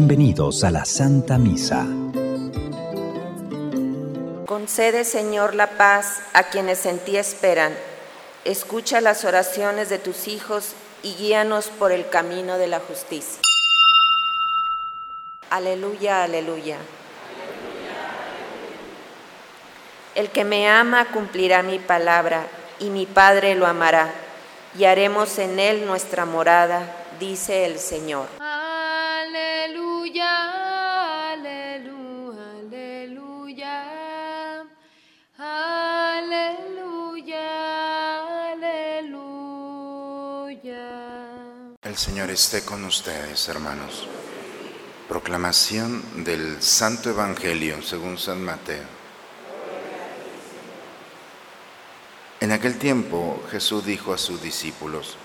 [0.00, 1.84] Bienvenidos a la Santa Misa.
[4.46, 7.74] Concede, Señor, la paz a quienes en ti esperan.
[8.44, 13.40] Escucha las oraciones de tus hijos y guíanos por el camino de la justicia.
[15.50, 16.76] Aleluya, aleluya.
[20.14, 22.46] El que me ama cumplirá mi palabra
[22.78, 24.12] y mi Padre lo amará
[24.78, 26.82] y haremos en él nuestra morada,
[27.18, 28.28] dice el Señor.
[41.98, 44.06] Señor esté con ustedes, hermanos.
[45.08, 48.84] Proclamación del Santo Evangelio según San Mateo.
[52.38, 55.16] En aquel tiempo Jesús dijo a sus discípulos,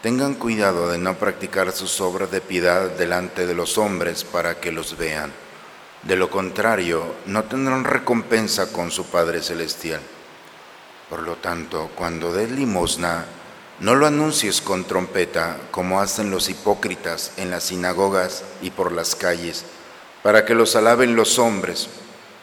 [0.00, 4.72] Tengan cuidado de no practicar sus obras de piedad delante de los hombres para que
[4.72, 5.30] los vean.
[6.02, 10.00] De lo contrario, no tendrán recompensa con su Padre Celestial.
[11.10, 13.26] Por lo tanto, cuando des limosna,
[13.78, 19.14] no lo anuncies con trompeta como hacen los hipócritas en las sinagogas y por las
[19.14, 19.64] calles,
[20.22, 21.88] para que los alaben los hombres.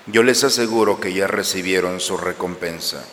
[0.05, 3.03] Yo les aseguro que ya recibieron su recompensa.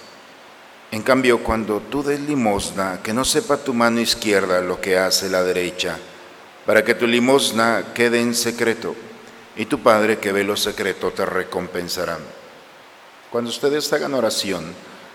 [0.91, 5.31] En cambio, cuando tú des limosna, que no sepa tu mano izquierda lo que hace
[5.31, 5.97] la derecha,
[6.67, 8.95] para que tu limosna quede en secreto,
[9.57, 12.19] y tu Padre que ve lo secreto te recompensará.
[13.31, 14.75] Cuando ustedes hagan oración,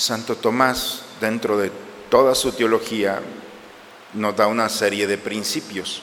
[0.00, 1.70] Santo Tomás, dentro de
[2.08, 3.20] toda su teología,
[4.14, 6.02] nos da una serie de principios.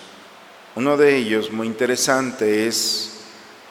[0.75, 3.21] Uno de ellos, muy interesante, es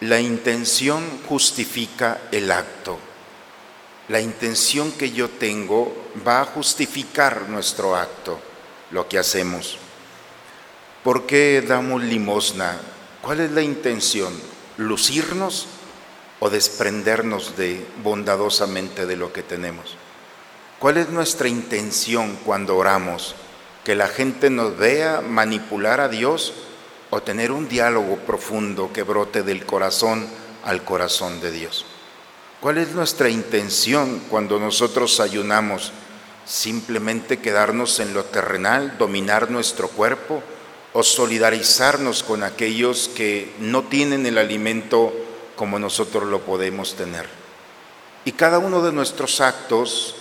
[0.01, 2.99] la intención justifica el acto
[4.09, 5.93] la intención que yo tengo
[6.27, 8.39] va a justificar nuestro acto,
[8.93, 9.79] lo que hacemos.
[11.03, 12.79] ¿Por qué damos limosna?
[13.21, 14.33] ¿Cuál es la intención?
[14.77, 15.67] ¿Lucirnos
[16.39, 19.97] o desprendernos de bondadosamente de lo que tenemos?
[20.79, 23.35] ¿Cuál es nuestra intención cuando oramos?
[23.83, 26.53] ¿Que la gente nos vea manipular a Dios
[27.09, 30.29] o tener un diálogo profundo que brote del corazón
[30.65, 31.87] al corazón de Dios?
[32.61, 35.93] ¿Cuál es nuestra intención cuando nosotros ayunamos?
[36.45, 40.43] ¿Simplemente quedarnos en lo terrenal, dominar nuestro cuerpo
[40.93, 45.15] o solidarizarnos con aquellos que no tienen el alimento
[45.57, 47.27] como nosotros lo podemos tener?
[48.27, 50.17] Y cada uno de nuestros actos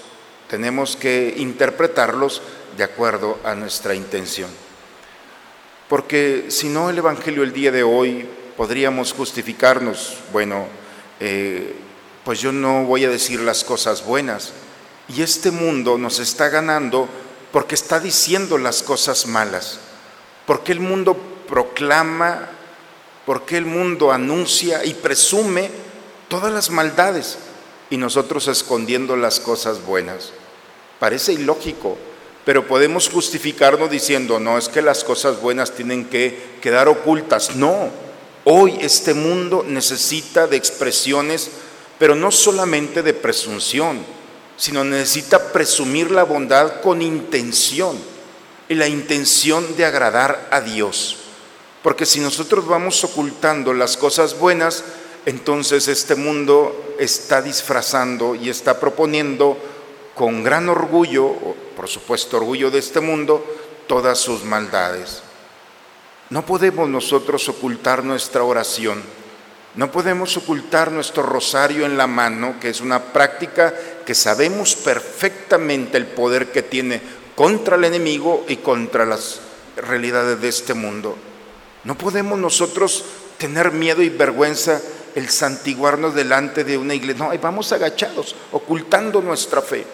[0.49, 2.41] tenemos que interpretarlos
[2.77, 4.49] de acuerdo a nuestra intención.
[5.87, 10.67] Porque si no, el Evangelio el día de hoy podríamos justificarnos, bueno,
[11.19, 11.75] eh,
[12.23, 14.53] pues yo no voy a decir las cosas buenas.
[15.07, 17.07] Y este mundo nos está ganando
[17.51, 19.79] porque está diciendo las cosas malas.
[20.47, 21.15] Porque el mundo
[21.47, 22.49] proclama,
[23.25, 25.69] porque el mundo anuncia y presume
[26.27, 27.37] todas las maldades
[27.95, 30.31] y nosotros escondiendo las cosas buenas.
[30.99, 31.97] Parece ilógico,
[32.43, 37.55] pero podemos justificarnos diciendo, no, es que las cosas buenas tienen que quedar ocultas.
[37.55, 37.89] No,
[38.43, 41.49] hoy este mundo necesita de expresiones
[41.97, 44.05] pero no solamente de presunción,
[44.57, 47.97] sino necesita presumir la bondad con intención
[48.67, 51.15] y la intención de agradar a Dios.
[51.81, 54.83] Porque si nosotros vamos ocultando las cosas buenas,
[55.25, 59.57] entonces este mundo está disfrazando y está proponiendo
[60.13, 61.33] con gran orgullo,
[61.75, 63.45] por supuesto orgullo de este mundo,
[63.87, 65.21] todas sus maldades.
[66.29, 69.03] No podemos nosotros ocultar nuestra oración
[69.75, 73.73] no podemos ocultar nuestro rosario en la mano, que es una práctica
[74.05, 77.01] que sabemos perfectamente el poder que tiene
[77.35, 79.41] contra el enemigo y contra las
[79.75, 81.17] realidades de este mundo.
[81.83, 83.03] No podemos nosotros
[83.37, 84.81] tener miedo y vergüenza
[85.15, 87.25] el santiguarnos delante de una iglesia.
[87.25, 89.85] No, vamos agachados, ocultando nuestra fe.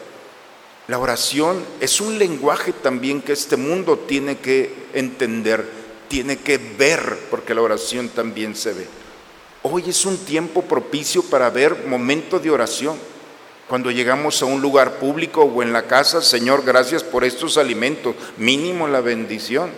[0.87, 5.65] La oración es un lenguaje también que este mundo tiene que entender,
[6.07, 8.87] tiene que ver, porque la oración también se ve.
[9.63, 12.97] Hoy es un tiempo propicio para ver momentos de oración.
[13.69, 18.15] Cuando llegamos a un lugar público o en la casa, Señor, gracias por estos alimentos,
[18.37, 19.69] mínimo la bendición.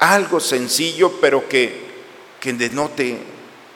[0.00, 1.80] Algo sencillo, pero que,
[2.40, 3.18] que denote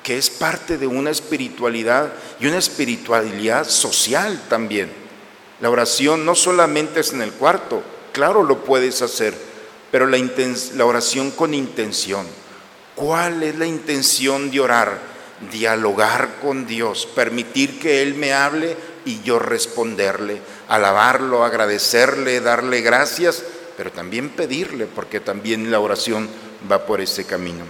[0.05, 4.93] que es parte de una espiritualidad y una espiritualidad social también.
[5.61, 9.35] La oración no solamente es en el cuarto, claro lo puedes hacer,
[9.91, 10.19] pero la,
[10.75, 12.27] la oración con intención.
[12.95, 15.01] ¿Cuál es la intención de orar?
[15.51, 18.77] Dialogar con Dios, permitir que Él me hable
[19.07, 23.43] y yo responderle, alabarlo, agradecerle, darle gracias,
[23.77, 26.29] pero también pedirle, porque también la oración
[26.71, 27.65] va por ese camino.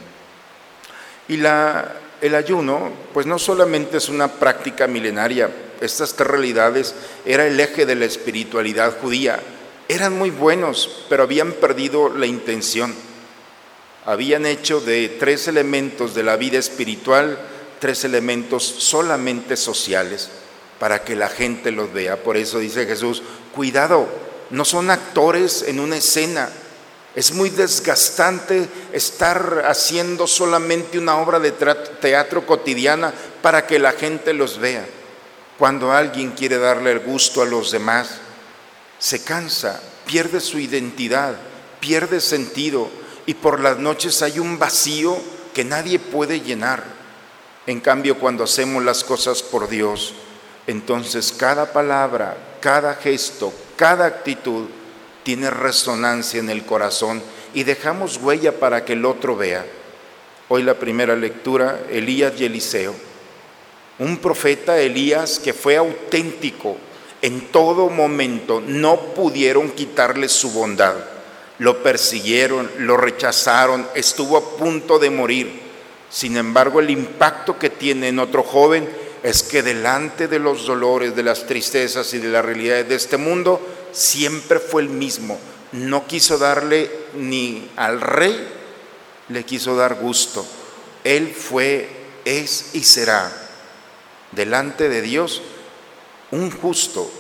[1.29, 1.95] Y la,
[2.25, 5.51] el ayuno, pues no solamente es una práctica milenaria,
[5.83, 6.95] estas tres realidades
[7.27, 9.41] era el eje de la espiritualidad judía.
[9.89, 12.95] Eran muy buenos, pero habían perdido la intención.
[14.07, 17.39] Habían hecho de tres elementos de la vida espiritual
[17.79, 20.31] tres elementos solamente sociales
[20.79, 22.23] para que la gente los vea.
[22.23, 23.23] Por eso dice Jesús,
[23.55, 24.09] cuidado,
[24.49, 26.49] no son actores en una escena,
[27.15, 34.33] es muy desgastante estar haciendo solamente una obra de teatro cotidiana para que la gente
[34.33, 34.85] los vea.
[35.59, 38.19] Cuando alguien quiere darle el gusto a los demás,
[38.99, 41.37] se cansa, pierde su identidad,
[41.79, 42.89] pierde sentido
[43.27, 45.17] y por las noches hay un vacío
[45.55, 46.83] que nadie puede llenar.
[47.67, 50.15] En cambio, cuando hacemos las cosas por Dios,
[50.67, 54.67] entonces cada palabra, cada gesto, cada actitud,
[55.25, 57.23] tiene resonancia en el corazón
[57.53, 59.67] y dejamos huella para que el otro vea.
[60.49, 62.95] Hoy la primera lectura, Elías y Eliseo.
[63.99, 66.77] Un profeta Elías que fue auténtico
[67.23, 70.95] en todo momento, no pudieron quitarle su bondad.
[71.59, 75.61] Lo persiguieron, lo rechazaron, estuvo a punto de morir.
[76.11, 78.87] Sin embargo, el impacto que tiene en otro joven
[79.23, 83.17] es que delante de los dolores, de las tristezas y de las realidades de este
[83.17, 83.59] mundo,
[83.95, 85.39] siempre fue el mismo.
[85.73, 88.47] No quiso darle ni al rey,
[89.29, 90.45] le quiso dar gusto.
[91.05, 91.89] Él fue,
[92.25, 93.33] es y será
[94.33, 95.43] delante de Dios
[96.31, 97.11] un justo,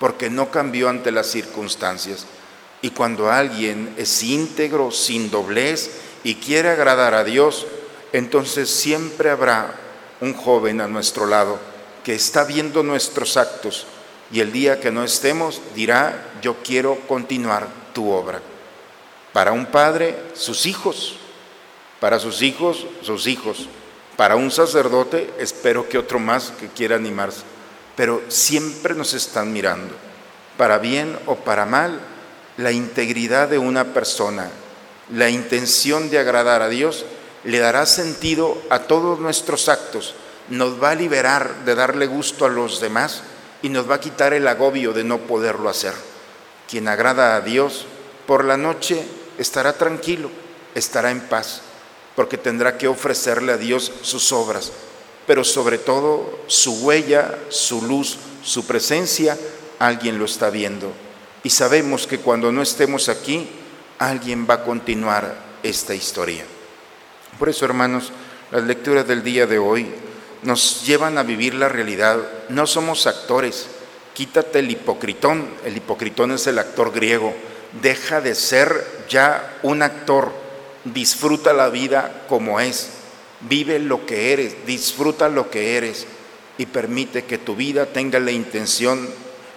[0.00, 2.26] porque no cambió ante las circunstancias.
[2.82, 5.90] Y cuando alguien es íntegro, sin doblez
[6.24, 7.66] y quiere agradar a Dios,
[8.12, 9.74] entonces siempre habrá
[10.20, 11.58] un joven a nuestro lado
[12.04, 13.86] que está viendo nuestros actos
[14.30, 18.40] y el día que no estemos dirá, yo quiero continuar tu obra.
[19.32, 21.16] Para un padre, sus hijos.
[22.00, 23.68] Para sus hijos, sus hijos.
[24.16, 27.42] Para un sacerdote, espero que otro más que quiera animarse.
[27.96, 29.94] Pero siempre nos están mirando.
[30.56, 31.98] Para bien o para mal,
[32.56, 34.50] la integridad de una persona,
[35.14, 37.06] la intención de agradar a Dios,
[37.44, 40.14] le dará sentido a todos nuestros actos.
[40.48, 43.22] Nos va a liberar de darle gusto a los demás
[43.62, 45.94] y nos va a quitar el agobio de no poderlo hacer.
[46.68, 47.86] Quien agrada a Dios
[48.26, 49.02] por la noche
[49.38, 50.30] estará tranquilo,
[50.74, 51.62] estará en paz,
[52.14, 54.72] porque tendrá que ofrecerle a Dios sus obras,
[55.26, 59.38] pero sobre todo su huella, su luz, su presencia,
[59.78, 60.92] alguien lo está viendo.
[61.42, 63.48] Y sabemos que cuando no estemos aquí,
[63.98, 66.44] alguien va a continuar esta historia.
[67.38, 68.12] Por eso, hermanos,
[68.50, 69.86] las lecturas del día de hoy
[70.42, 72.18] nos llevan a vivir la realidad.
[72.48, 73.66] No somos actores.
[74.14, 75.48] Quítate el hipocritón.
[75.64, 77.34] El hipocritón es el actor griego.
[77.82, 80.32] Deja de ser ya un actor.
[80.84, 82.90] Disfruta la vida como es.
[83.40, 84.66] Vive lo que eres.
[84.66, 86.06] Disfruta lo que eres.
[86.56, 89.08] Y permite que tu vida tenga la intención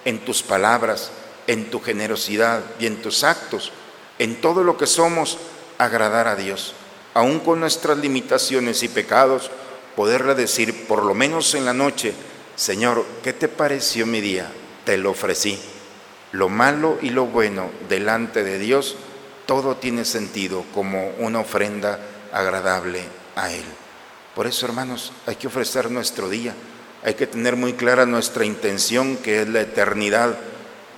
[0.06, 1.12] en tus palabras,
[1.48, 3.72] en tu generosidad y en tus actos,
[4.20, 5.38] en todo lo que somos,
[5.78, 6.74] agradar a Dios.
[7.14, 9.52] Aún con nuestras limitaciones y pecados,
[9.96, 12.14] poderle decir, por lo menos en la noche,
[12.56, 14.52] Señor, ¿qué te pareció mi día?
[14.86, 15.60] Te lo ofrecí.
[16.32, 18.96] Lo malo y lo bueno delante de Dios,
[19.46, 22.00] todo tiene sentido como una ofrenda
[22.32, 23.04] agradable
[23.36, 23.66] a Él.
[24.36, 26.54] Por eso, hermanos, hay que ofrecer nuestro día,
[27.04, 30.38] hay que tener muy clara nuestra intención, que es la eternidad,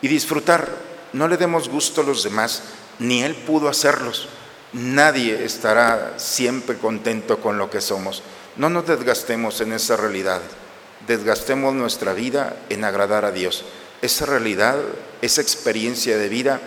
[0.02, 0.70] y disfrutar.
[1.14, 2.64] No le demos gusto a los demás,
[3.00, 4.28] ni Él pudo hacerlos.
[4.74, 8.22] Nadie estará siempre contento con lo que somos.
[8.56, 10.42] No nos desgastemos en esa realidad,
[11.08, 13.66] desgastemos nuestra vida en agradar a Dios.
[14.02, 14.78] Esa realidad,
[15.22, 16.62] esa experiencia de vida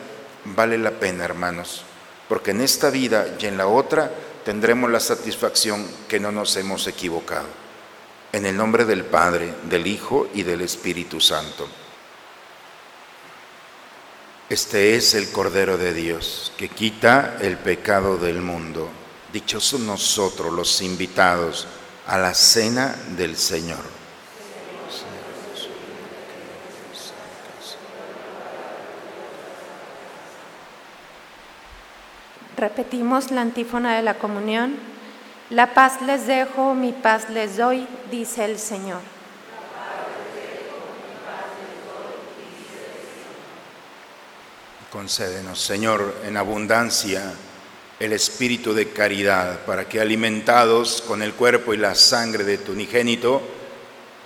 [0.45, 1.83] vale la pena, hermanos,
[2.29, 4.11] porque en esta vida y en la otra
[4.45, 7.47] tendremos la satisfacción que no nos hemos equivocado.
[8.33, 11.69] En el nombre del Padre, del Hijo y del Espíritu Santo.
[14.49, 18.89] Este es el Cordero de Dios que quita el pecado del mundo.
[19.33, 21.67] Dichosos nosotros los invitados
[22.07, 23.97] a la cena del Señor.
[32.57, 34.77] Repetimos la antífona de la comunión.
[35.51, 39.01] La paz les dejo, mi paz les doy, dice el Señor.
[44.91, 47.35] Concédenos, Señor, en abundancia
[47.99, 52.73] el espíritu de caridad, para que alimentados con el cuerpo y la sangre de tu
[52.73, 53.41] unigénito,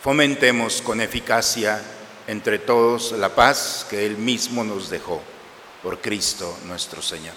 [0.03, 1.81] fomentemos con eficacia
[2.27, 5.23] entre todos la paz que Él mismo nos dejó,
[5.83, 7.35] por Cristo nuestro Señor.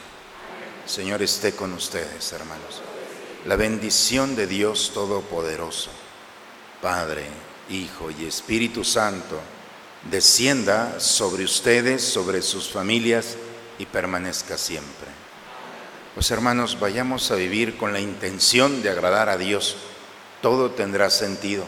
[0.85, 2.81] Señor esté con ustedes, hermanos.
[3.45, 5.91] La bendición de Dios Todopoderoso,
[6.81, 7.25] Padre,
[7.69, 9.39] Hijo y Espíritu Santo,
[10.09, 13.37] descienda sobre ustedes, sobre sus familias
[13.79, 15.22] y permanezca siempre.
[16.13, 19.75] Pues hermanos, vayamos a vivir con la intención de agradar a Dios.
[20.41, 21.65] Todo tendrá sentido.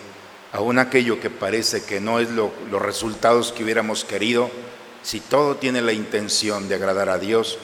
[0.52, 4.50] Aún aquello que parece que no es lo, los resultados que hubiéramos querido,
[5.02, 7.58] si todo tiene la intención de agradar a Dios,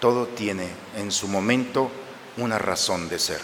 [0.00, 1.90] todo tiene en su momento
[2.36, 3.40] una razón de ser.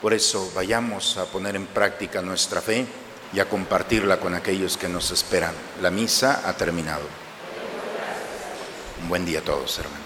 [0.00, 2.86] Por eso vayamos a poner en práctica nuestra fe
[3.32, 5.54] y a compartirla con aquellos que nos esperan.
[5.80, 7.04] La misa ha terminado.
[9.02, 10.00] Un buen día a todos, hermanos.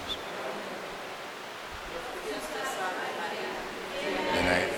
[4.35, 4.71] Ven a Él.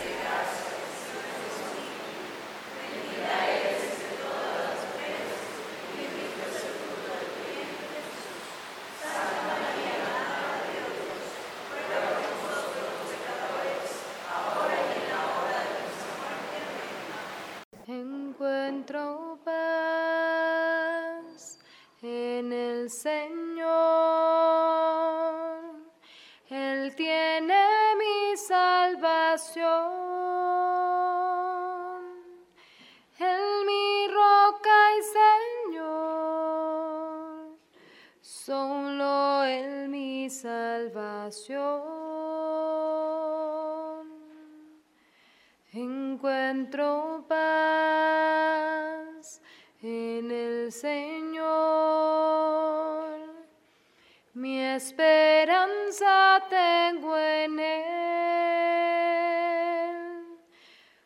[17.90, 19.98] Encuentro paz
[22.02, 22.52] en
[22.88, 23.68] Señor.
[26.48, 27.64] Él tiene
[27.96, 29.68] mi salvación.
[33.18, 35.02] Él mi roca y
[35.72, 36.38] Señor.
[38.20, 41.58] Solo Él mi salvación.
[45.72, 48.08] Encuentro paz
[49.82, 51.98] en el Señor.
[54.34, 57.88] Mi esperanza tengo en Él.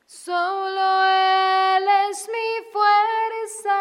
[0.04, 3.78] Solo Él es mi fuerza,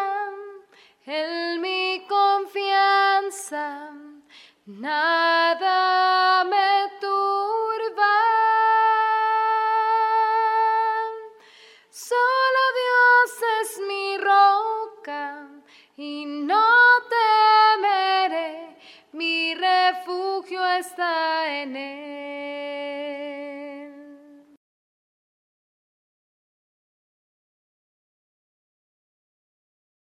[1.04, 3.91] Él mi confianza.